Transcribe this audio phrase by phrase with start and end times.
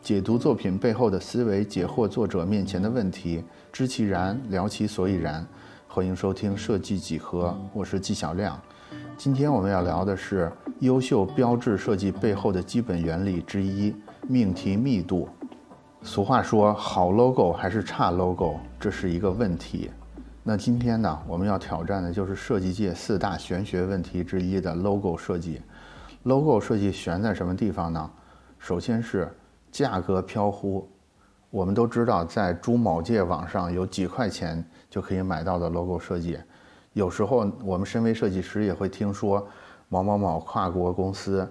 [0.00, 5.46] 解读作品背后的思维，解惑作者面前的问题，知其然，聊其所以然。
[5.86, 8.58] 欢迎收听设计几何，我是纪晓亮。
[9.18, 13.94] 今天我们要聊的是优秀标志设计背后的基本原理之一——
[14.26, 15.28] 命题密度。
[16.02, 19.90] 俗话说，好 logo 还是差 logo，这是一个问题。
[20.42, 25.60] 那今天呢，我们要挑战的就是设计界四大玄学问题之一的 logo 设计。
[26.22, 28.10] logo 设计悬在什么地方呢？
[28.58, 29.28] 首先是
[29.70, 30.88] 价格飘忽。
[31.50, 36.38] 我们都知道，在珠某界网上有几块钱就可以买到的 logo 设计。
[36.92, 39.46] 有时候我们身为设计师也会听说
[39.88, 41.48] 某某某跨国公司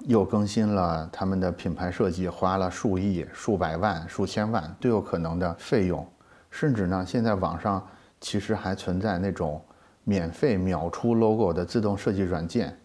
[0.00, 6.06] 又更新了他们的品牌设计，花了数亿、数百万、数千万都有可能的费用。
[6.50, 7.86] 甚至呢，现在网上
[8.20, 9.62] 其实还存在那种
[10.04, 12.76] 免费秒出 logo 的自动设计软件，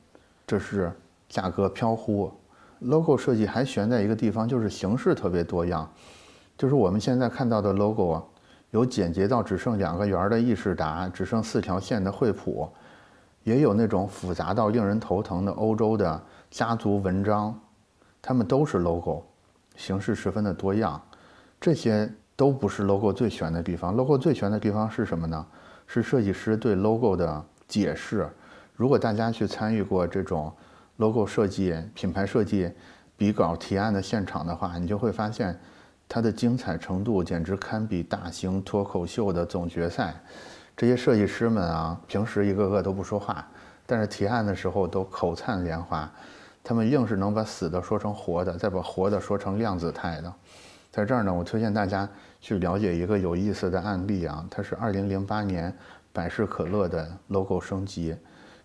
[0.47, 0.91] 这是
[1.27, 2.31] 价格飘忽。
[2.83, 5.89] Logo 设计还悬在一个地方，就是形式特别多样，
[6.57, 8.23] 就是我们现在看到的 logo 啊，
[8.71, 12.69] 有简洁到只剩两个圆的意式达，只剩四条线的惠普，
[13.43, 17.57] 也有那种复杂到令人头疼的欧洲的家族文章，
[18.21, 19.23] 它们都是 logo，
[19.75, 21.01] 形式十分的多样，
[21.59, 23.95] 这些都不是 logo 最悬的地方。
[23.95, 25.45] logo 最悬的地方是什么呢？
[25.87, 28.29] 是设计师对 logo 的解释。
[28.75, 30.51] 如果大家去参与过这种。
[30.97, 32.71] Logo 设计、品牌设计、
[33.17, 35.59] 比稿提案的现场的话，你就会发现，
[36.07, 40.13] 它的精彩程度简直堪比大型脱口秀的总决赛。
[40.75, 43.47] 这些设计师们啊，平时一个个都不说话，
[43.85, 46.11] 但是提案的时候都口灿莲花。
[46.63, 50.33] 他们硬是能把死的说成活的，再把活的说成量子态的。
[50.91, 52.07] 在这儿呢，我推荐大家
[52.39, 55.75] 去了解一个有意思的案例啊，它是2008年
[56.13, 58.15] 百事可乐的 logo 升级。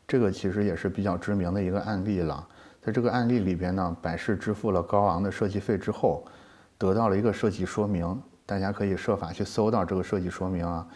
[0.09, 2.49] 这个其实也是比较知名的一个案例了。
[2.81, 6.25] 在这个案例里边呢，百事支付了高昂的设计费之后，
[6.79, 8.19] 得到了一个设计说明。
[8.47, 10.87] 大家可以设法去搜到这个设计说明啊。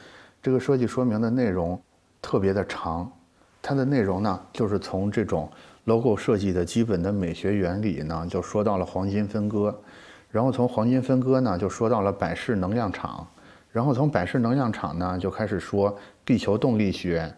[0.40, 1.78] 这个设计说明的内容
[2.22, 3.12] 特别的长，
[3.60, 5.50] 它的内容呢，就是从这种
[5.84, 9.78] logo 设计的基本的美学原理呢，就说到了黄金分割，
[10.30, 13.26] 然后从黄金分割呢，就说到了百事能量场，
[13.70, 17.30] 然后从百事能量场呢，就开始说地球动力学。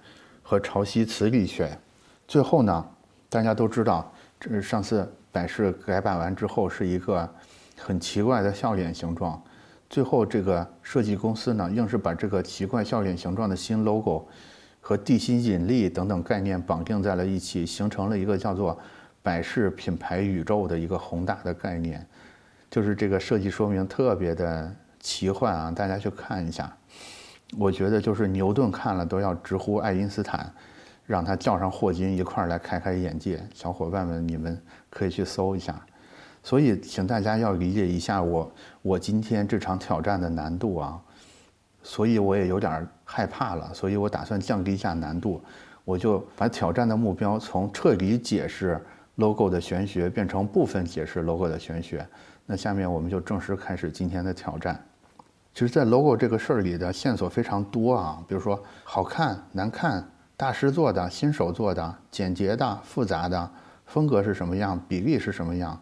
[0.44, 1.77] 和潮汐磁力学，
[2.28, 2.87] 最后呢，
[3.31, 7.28] 大家都知道，这是上次百事改版完之后是一个
[7.78, 9.43] 很奇怪的笑脸形状。
[9.88, 14.28] 最后这个设计公司呢，硬是把这个奇怪笑脸形状的新 logo
[14.81, 18.78] 和地心引力等等概念绑定在了一起，形成了一个叫做
[19.22, 22.06] 百事品牌宇宙的一个宏大的概念。
[22.71, 26.76] 就是这个设计说明特别的奇幻啊，大家去看一下。
[27.59, 30.53] 我觉得就是牛顿看了都要直呼爱因斯坦，
[31.06, 33.42] 让他叫上霍金一块儿来开开眼界。
[33.54, 34.60] 小伙伴们，你们
[34.91, 35.81] 可以去搜一下。
[36.43, 41.00] 所以，请大家要理解一下我我今天这场挑战的难度啊。
[41.82, 45.43] 所以我也有点害怕了，所以我打算降低一下难度，
[45.84, 48.81] 我就把挑战的目标从彻底解释
[49.16, 52.06] logo 的玄学变成部分解释 logo 的玄学。
[52.47, 54.82] 那下面我们就正式开始今天的挑战。
[55.54, 60.04] 其实，在 logo 这个事儿里的线索非常多啊，比如说好看、难看、
[60.37, 63.48] 大师做的、新手做的、简洁的、复杂的、
[63.87, 65.81] 风格是什么样、比例是什么样，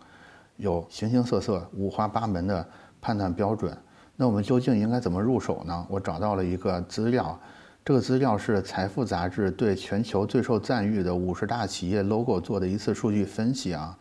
[0.59, 2.69] 有形形色色、五花八门的
[3.01, 3.75] 判断标准。
[4.15, 5.87] 那我们究竟应该怎么入手呢？
[5.89, 7.41] 我找到了一个资料，
[7.83, 13.97] 这个资料是《财富》杂志对全球最受赞誉的五十大企业 logo 做的一次数据分析啊。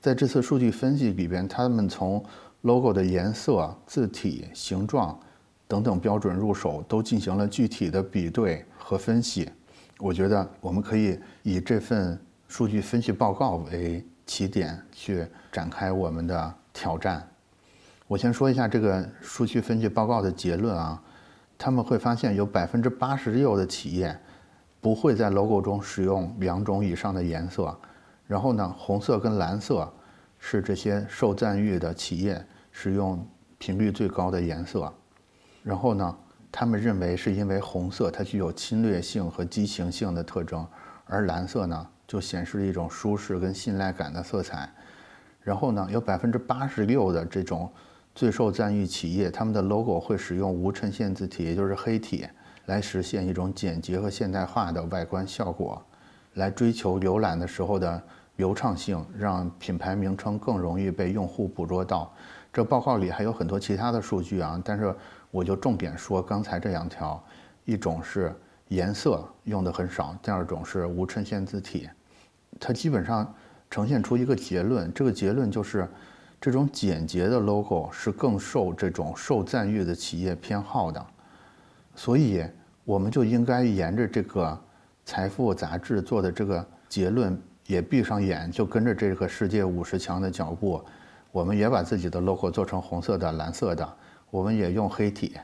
[0.00, 2.24] 在这次数据分析里边，他们从
[2.62, 5.18] logo 的颜色、字体、形状
[5.66, 9.48] 等等标准入手，都进行了具体的比对和分析。
[9.98, 12.18] 我觉得我们可以以这份
[12.48, 17.26] 数据分析报告为起点，去展开我们的挑战。
[18.06, 21.02] 我先说一下这个数据分析报告的结论啊，
[21.56, 24.14] 他们会发现有百分之八十六的企业
[24.80, 27.74] 不会在 logo 中使用两种以上的颜色，
[28.26, 29.90] 然后呢，红色跟蓝色。
[30.42, 32.42] 是这些受赞誉的企业
[32.82, 33.22] 使用
[33.58, 34.90] 频率最高的颜色，
[35.62, 36.16] 然后呢，
[36.50, 40.66] 他们认为是因为红色它具有侵略性和激情性的特征，
[41.04, 44.72] 而蓝色呢就显示一种舒适跟信赖感的色彩。
[45.42, 47.70] 然后呢，有百分之八十六的这种
[48.14, 52.26] 最受赞誉企业，他们的 logo 会使用无衬线字体，也就是黑体，
[52.64, 55.84] 来实现一种简洁和现代化的外观效果，
[56.32, 58.02] 来追求浏览的时候的。
[58.36, 62.12] 流畅性让品牌名称更容易被用户捕捉到。
[62.52, 64.94] 这报告里还有很多其他的数据啊，但是
[65.30, 67.22] 我就重点说刚才这两条：
[67.64, 68.34] 一种是
[68.68, 71.88] 颜色用的很少，第二种是无衬线字体。
[72.58, 73.32] 它基本上
[73.70, 75.88] 呈现出一个结论，这个结论就是
[76.40, 81.06] 这种简洁的 logo 是更受这种受赞誉的企业偏好的，
[81.94, 82.44] 所以
[82.84, 84.46] 我们就应该沿着这个
[85.04, 90.82] 《财富》杂志做的这个结论，也闭上眼，就跟着这个世界五十强的脚步，
[91.30, 93.88] 我们也把自己的 logo 做成红色的、蓝色的，
[94.28, 95.36] 我们也用黑体，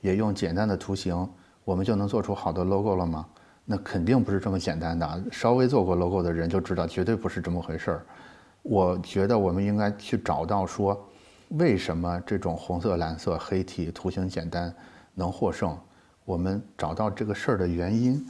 [0.00, 1.28] 也用简单的图形，
[1.64, 3.26] 我们就能做出好的 logo 了吗？
[3.64, 5.22] 那肯定不是这么简单的。
[5.32, 8.06] 稍微做过 logo 的人就知道，绝对不是这么回事儿。
[8.62, 11.04] 我觉得我们应该去找到说，
[11.48, 14.72] 为什么这种红色、蓝色、黑体图形简单
[15.14, 15.76] 能获胜？
[16.24, 18.24] 我们找到这个事儿的原因，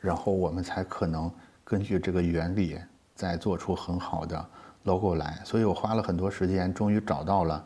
[0.00, 1.30] 然后我们才可能
[1.70, 2.76] 根据这个原理
[3.14, 4.44] 再做出很好的
[4.82, 5.40] logo 来。
[5.44, 7.64] 所以我花了很多时间，终于找到了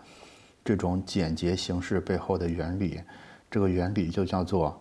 [0.63, 3.01] 这种简洁形式背后的原理。
[3.51, 4.79] 这个原理就叫做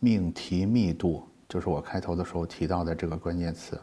[0.00, 3.80] 命题密度，就是我开头的时候提到的这个关键词。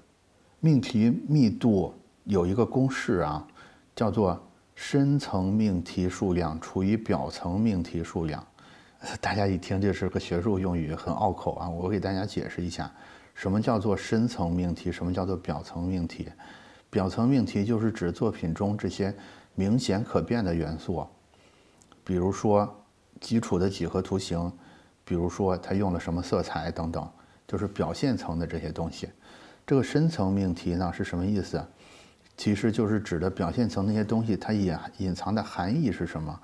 [0.59, 1.93] 命题密度。
[2.29, 3.47] 有一个公式啊，
[3.95, 4.37] 叫做
[4.75, 8.45] 深层命题数量除以表层命题数量。
[9.21, 11.69] 大家一听这是个学术用语，很拗口啊。
[11.69, 12.91] 我给大家解释一下，
[13.37, 16.27] 什么叫做深层命题，什么叫做表层命题。
[16.89, 19.13] 表层命题就是指作品中这些
[19.53, 21.05] 明显可变的元素，
[22.03, 22.67] 比如说
[23.21, 24.51] 基础的几何图形，
[25.05, 27.07] 比如说它用了什么色彩等等，
[27.47, 29.07] 就是表现层的这些东西。
[29.67, 31.63] 这个深层命题呢是什么意思？
[32.37, 36.39] 其实就是指的表现层那些东西，它隐隐藏的含义是什么？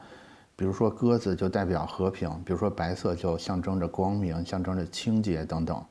[0.56, 5.84] 比如说鸽子就代表和平，比如说白色就象征着光明，象征着清洁等等。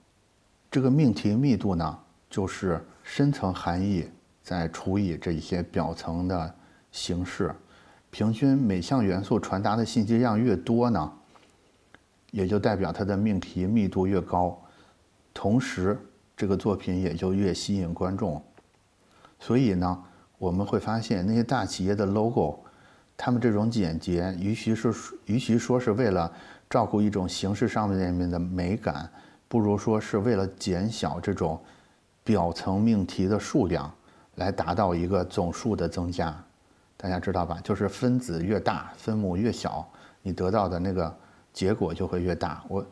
[0.73, 1.99] 这个命题密度呢，
[2.31, 4.09] 就是深层含义
[4.43, 6.55] 再除以这些表层的
[6.91, 7.55] 形式，
[8.11, 11.13] 平均每项元素传达的信息量越多呢，
[12.31, 14.59] 也就代表它的命题密度越高，
[15.35, 16.01] 同时
[16.35, 18.43] 这个作品也就越吸引观众。
[19.39, 20.03] 所以呢，
[20.39, 22.61] 我们会发现那些大企业的 logo，
[23.15, 24.91] 他们这种简洁，与其是
[25.27, 26.33] 与其说是为了
[26.71, 29.11] 照顾一种形式上面的美感，
[29.53, 31.61] 不如说是为了减小这种
[32.25, 33.93] 表层命题的数量，
[34.37, 36.35] 来达到一个总数的增加。
[36.97, 37.61] 大家知道吧？
[37.63, 39.87] 就是分子越大，分母越小，
[40.23, 41.15] 你得到的那个
[41.53, 42.65] 结果就会越大。
[42.67, 42.83] 我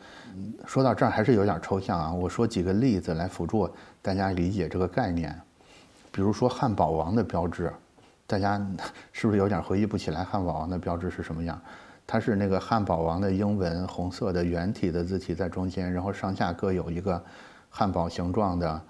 [0.67, 3.67] 说到这儿还是有点抽象啊，我说几个例子来辅助
[4.03, 5.35] 大家理解这个概念。
[6.13, 7.73] 比如说汉堡王的标志，
[8.27, 8.61] 大家
[9.13, 11.59] 是不是有点回忆不起来汉堡王的标志是什么样？
[12.11, 17.23] 它是那个汉堡王的英文红色的圆体的字体在中间，然后上下各有一个
[17.69, 18.83] 汉堡形状的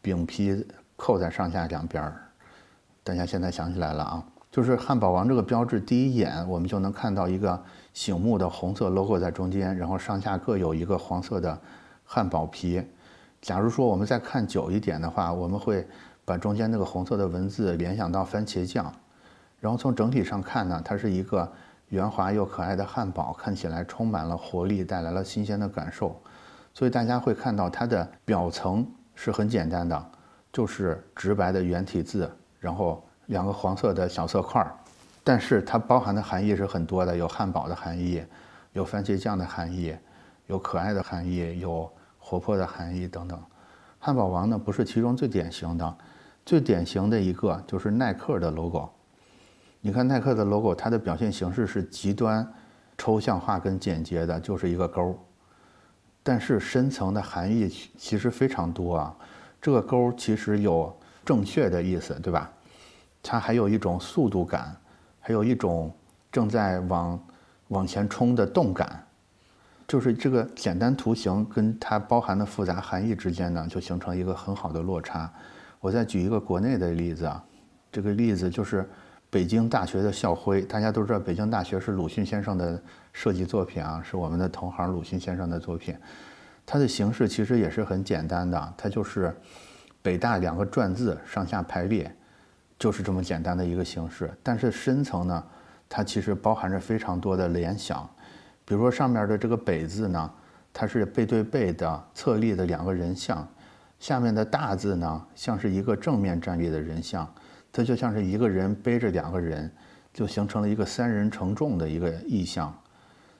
[0.00, 0.64] 饼皮
[0.94, 2.22] 扣在上下两边儿。
[3.02, 7.60] 大家现在想起来了啊，就是汉堡王这个标志，第一眼我们就能看到一个
[7.92, 11.58] 醒目的红色 logo 在中间，然后上下各有一个黄色的
[12.04, 12.80] 汉堡皮。
[13.42, 15.84] 假如说我们再看久一点的话，我们会。
[16.24, 18.92] 把中间那个红色的文字联想到番茄酱，
[19.60, 21.50] 然后从整体上看呢，它是一个
[21.88, 26.20] 圆滑又可爱的汉堡，看起来充满了活力，带来了新鲜的感受。
[26.74, 30.10] 所以大家会看到它的表层是很简单的，
[30.52, 32.30] 就是直白的圆体字，
[32.60, 34.72] 然后两个黄色的小色块儿，
[35.24, 38.22] 但是它包含的含义是很多的，有汉堡的含义，
[38.74, 39.96] 有番茄酱的含义，
[40.46, 43.42] 有可爱的含义，有活泼的含义等等。
[43.98, 45.96] 汉堡王呢，不是其中最典型的。
[46.46, 48.88] 最典型的一个就是耐克的 logo，
[49.80, 52.46] 你看耐克的 logo，它的表现形式是极端
[52.96, 55.16] 抽象化跟简洁的，就是一个勾。
[56.22, 59.16] 但是深层的含义其实非常多啊，
[59.62, 60.94] 这个勾其实有
[61.24, 62.50] 正确的意思，对吧？
[63.22, 64.76] 它还有一种速度感，
[65.20, 65.90] 还有一种
[66.30, 67.18] 正在往
[67.68, 69.06] 往前冲的动感，
[69.86, 75.32] 就是这个简单图形跟它包含的复杂含义之间呢，就形成一个很好的落差。
[75.80, 77.42] 我再举一个国内的例子啊，
[77.90, 78.88] 这个例子就是
[79.30, 80.62] 北京大学的校徽。
[80.62, 82.80] 大家都知道，北京大学是鲁迅先生的
[83.12, 85.96] 设计作品啊，是我们的同行鲁迅先生的作品。
[86.64, 89.34] 它的形式其实也是很简单的，它就是
[90.02, 92.14] 北大两个篆字上下排列，
[92.78, 94.30] 就是这么简单的一个形式。
[94.42, 95.44] 但是深层呢，
[95.88, 98.08] 它其实包含着非常多的联想。
[98.64, 100.30] 比如说上面的这个北字呢，
[100.74, 103.46] 它是背对背的侧立的两个人像。
[103.98, 107.26] 下面的大字呢，像是一个正面站立的人像，
[107.72, 109.70] 它就像是一个人背着两个人，
[110.12, 112.76] 就形成了一个三人承重的一个意象。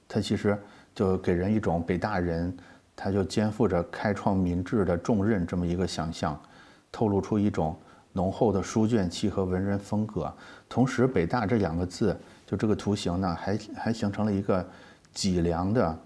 [0.07, 0.57] 它其实
[0.95, 2.57] 就给人一种北大人，
[2.97, 6.41] 他就肩负着开创民智的重任这么一个想象，
[6.91, 7.79] 透露出一种
[8.13, 10.33] 浓厚的书卷气和文人风格。
[10.69, 14.67] 同时，北大这两个字，就这个图形呢，还还形成了一个
[15.13, 15.99] 脊梁的，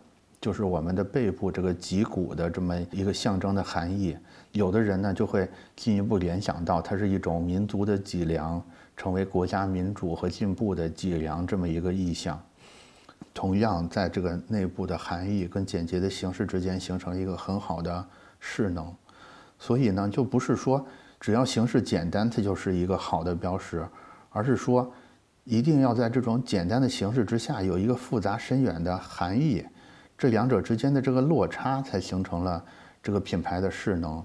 [0.42, 4.16] 就是我们的背部这个脊骨的这么一个象征的含义。
[4.50, 8.61] 有的人呢就会进一步联想到，它是一种民族的脊梁，
[8.96, 12.42] 成为国家民主和进步的脊梁这么一个意象。
[13.32, 18.04] 同样，在这个内部的含义跟简洁的形式之间形成一个很好的
[18.40, 18.92] 势能。
[19.61, 20.84] 所以呢，就不是说
[21.20, 23.87] 只要形式简单，它就是一个好的标识，
[24.30, 24.92] 而是说
[25.44, 29.64] 一定要在这种简单的形式之下有一个复杂深远的含义，
[30.16, 32.64] 这两者之间的这个落差才形成了
[33.02, 34.25] 这个品牌的势能。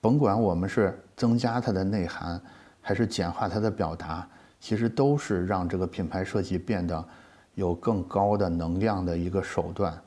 [0.00, 2.40] 甭管我们是增加它的内涵，
[2.80, 4.26] 还是简化它的表达，
[4.60, 7.04] 其实都是让这个品牌设计变得
[7.54, 9.98] 有更高的能量的一个手段。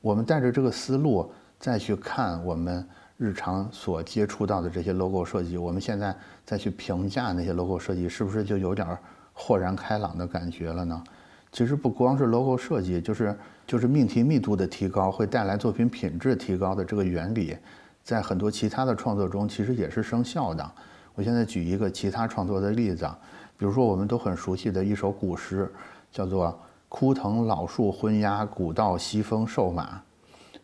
[0.00, 2.88] 我们带着这个思路再去看我们
[3.18, 6.16] 日常所接触到的这些 logo 设计，我们现在
[6.46, 8.96] 再去评价那些 logo 设计，是不是就有点
[9.34, 11.04] 豁然开朗的感觉了呢？
[11.52, 17.56] 其实不光是 logo 设计，就是就是命题密度的提高会带来作品品质提高的这个原理。
[18.02, 20.70] 在很多其他的创作中，其实也是生效的。
[21.14, 23.08] 我现在举一个其他创作的例子，
[23.58, 25.70] 比如说我们都很熟悉的一首古诗，
[26.10, 30.00] 叫做“枯藤老树昏鸦，古道西风瘦马”。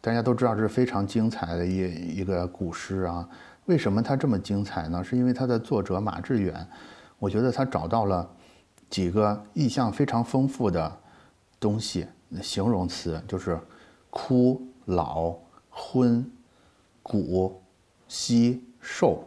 [0.00, 3.28] 大家都知道这是非常精彩的一一个古诗啊。
[3.66, 5.02] 为什么它这么精彩呢？
[5.02, 6.66] 是因为它的作者马致远，
[7.18, 8.28] 我觉得他找到了
[8.90, 10.98] 几个意象非常丰富的
[11.60, 12.06] 东西，
[12.42, 13.58] 形容词就是
[14.10, 15.34] 枯、老、
[15.68, 16.30] 昏。
[17.08, 17.62] 古、
[18.08, 19.22] 稀、瘦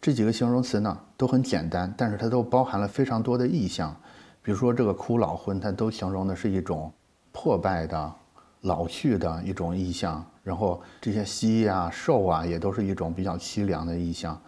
[0.00, 3.92] 这几个形容词呢，都很简单，但是它都包含了非常多的意象。
[4.42, 6.92] 比如说这个枯老昏，它都形容的是一种
[7.32, 8.14] 破败的、
[8.60, 10.24] 老去的一种意象。
[10.44, 14.40] 然后这些稀啊、瘦啊，也都是一种比较凄凉的意象。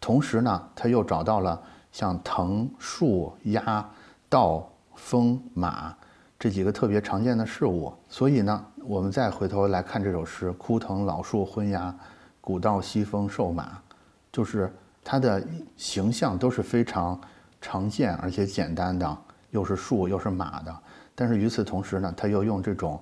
[0.00, 3.88] 同时呢，他又找到了像藤、树、鸦、
[4.28, 5.94] 道、风、马。
[6.38, 11.94] 这几个特别常见的事物，所以呢，我们再回头来看这首诗：“枯藤老树昏鸦，
[12.40, 13.78] 古道西风瘦马。”
[14.32, 14.72] 就是
[15.04, 17.20] 它的形象都是非常
[17.60, 19.18] 常见而且简单的，
[19.50, 20.74] 又是树又是马的。
[21.14, 22.98] 但是与此同时呢，它又用这种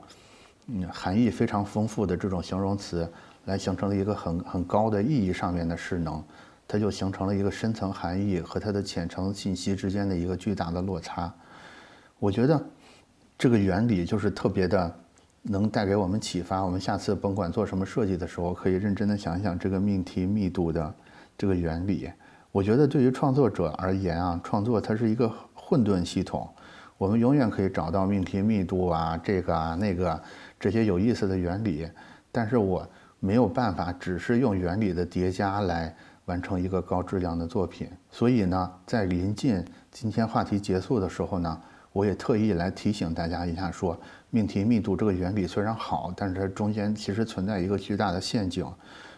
[0.67, 3.09] 嗯含义非常丰富的这种形容词，
[3.45, 6.21] 来形成了一个很很高的意义上面的势能，
[6.69, 11.35] 它就形成了一个深层含义和它的浅层信息之间的一个巨大的落差。
[12.21, 12.63] 我觉得。
[13.41, 14.93] 这个原理就是特别的，
[15.43, 16.61] 能带给我们启发。
[16.65, 20.93] 我们下次甭管做什么设计的时候，可以认真的想想这个命题密度的
[21.37, 22.11] 这个原理。
[22.51, 26.53] 我觉得对于创作者而言啊，创作它是一个混沌系统，
[26.97, 30.21] 我们永远可以找到命题密度啊，这个啊那个
[30.59, 31.89] 这些有意思的原理。
[32.33, 32.85] 但是我
[33.21, 35.95] 没有办法只是用原理的叠加来
[36.29, 37.91] 完成一个高质量的作品。
[38.13, 41.61] 所以呢，在临近今天话题结束的时候呢。
[41.91, 43.99] 我也特意来提醒大家一下，说
[44.31, 48.65] 命题密度这个原理虽然好，但是它中间其实存在一个巨大的陷阱。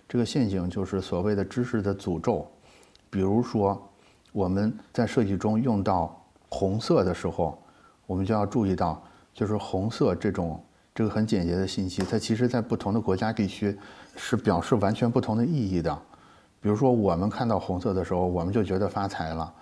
[0.08, 2.46] 这个陷阱就是所谓的知识的诅咒。
[3.10, 3.86] 比如说，
[4.32, 7.60] 我们在设计中用到红色的时候，
[8.06, 9.02] 我们就要注意到，
[9.34, 10.64] 就是红色这种
[10.94, 13.76] 这个很简洁的信息，它其实在不同的国家地区
[14.16, 16.02] 是表示完全不同的意义的。
[16.60, 19.52] 比如说，我们看到红色的时候，我们就觉得发财了。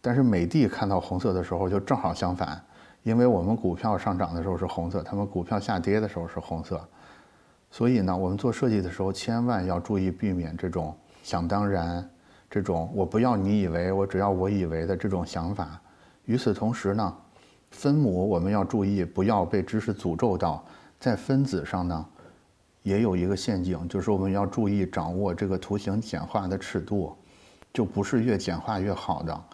[0.00, 2.62] 但是美的看到红色的时候就正好相反，
[3.02, 6.78] 因为我们股票上涨的时候是红色，他们股票下跌的时候是红色，
[7.70, 12.06] 所以呢，我们做设计的时候千万要注意避免这种想当然、
[12.50, 15.80] 这种我不要你以为，我只要我以为的这种想法。
[16.26, 17.16] 与此同时呢，
[17.70, 20.62] 分母我们要注意不要被知识诅咒到，
[21.00, 22.06] 在分子上呢，
[22.84, 27.16] 也有一个陷阱，就是我们要注意掌握这个图形简化的尺度，
[27.72, 29.44] 就不是越简化越好的。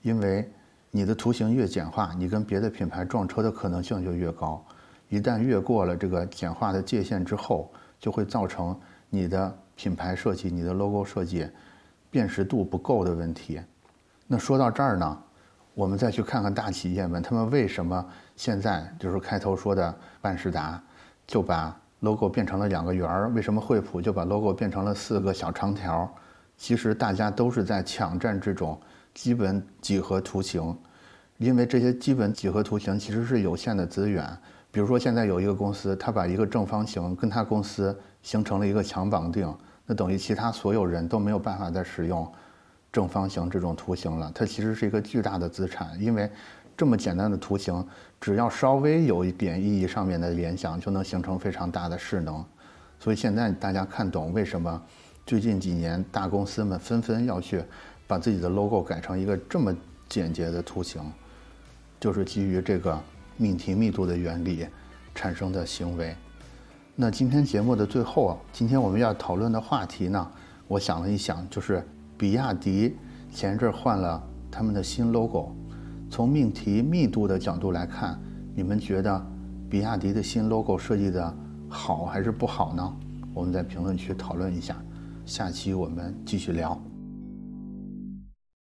[0.00, 0.50] 因为
[0.90, 4.64] 你的图形越简化，你跟别的品牌撞车的可能性就越高。
[5.10, 8.74] 一旦越过了这个简化的界限之后，就会造成
[9.10, 11.46] 你的品牌设计、你的 logo 设计
[12.10, 13.60] 辨识度不够的问题。
[14.26, 15.22] 那说到这儿呢，
[15.74, 18.02] 我们再去看看大企业们，他们为什么
[18.34, 20.82] 现在就是开头说的万事达
[21.26, 23.30] 就把 logo 变成了两个圆儿？
[23.30, 26.08] 为什么惠普就把 logo 变成了四个小长条？
[26.56, 28.78] 其实大家都是在抢占这种。
[29.14, 30.76] 基本几何图形，
[31.38, 34.24] 因为这些基本几何图形其实是有限的资源。
[34.70, 39.52] 比如说，现在有一个公司，它把一个正方形跟它公司形成了一个强绑定，
[39.86, 42.30] 那等于其他所有人都没有办法再使用
[42.92, 44.30] 正方形这种图形了。
[44.32, 46.30] 它其实是一个巨大的资产，因为
[46.76, 47.84] 这么简单的图形，
[48.20, 52.44] 只要稍微有一点意义上面的联想，就能形成非常大的势能。
[52.98, 54.82] 所以现在大家看懂为什么
[55.24, 57.62] 最近几年大公司们纷纷要去。
[58.08, 59.70] 把自己的 logo 改成一个这么
[60.08, 61.02] 简洁的图形，
[62.00, 62.98] 就是基于这个
[63.36, 64.66] 命题密度的原理
[65.14, 66.16] 产生的行为。
[66.96, 70.26] 那今天节目的最后，今天我们要讨论的话题呢，
[70.68, 72.96] 我想了一想，就是比亚迪
[73.30, 75.54] 前一阵换了他们的新 logo。
[76.10, 78.18] 从命题密度的角度来看，
[78.54, 79.26] 你们觉得
[79.68, 81.36] 比亚迪的新 logo 设计的
[81.68, 82.96] 好还是不好呢？
[83.34, 84.76] 我们在评论区讨论一下。
[85.26, 86.80] 下期我们继续聊。